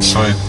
[0.00, 0.47] Sorry.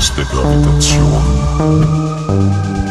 [0.00, 2.87] stykker gravitation.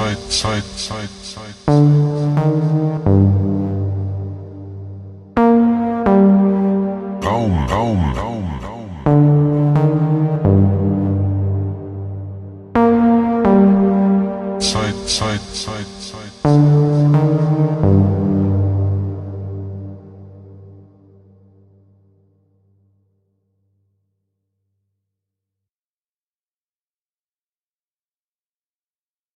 [0.00, 1.54] side, side, side, side.
[7.26, 8.80] Side, Raum, Raum, Raum.